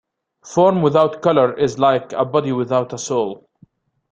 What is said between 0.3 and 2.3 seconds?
Form without colour is like a